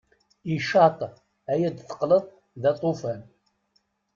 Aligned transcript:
Icaṭ 0.55 0.99
ay 1.51 1.61
teqqleḍ 1.77 2.25
d 2.61 2.63
aṭufan! 2.71 3.21